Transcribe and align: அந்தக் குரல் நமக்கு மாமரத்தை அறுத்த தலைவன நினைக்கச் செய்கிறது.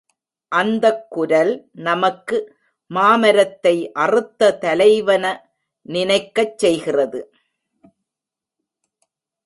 அந்தக் 0.51 1.05
குரல் 1.09 1.51
நமக்கு 1.79 2.37
மாமரத்தை 2.91 3.75
அறுத்த 3.95 4.51
தலைவன 4.63 5.25
நினைக்கச் 5.85 6.57
செய்கிறது. 6.57 7.21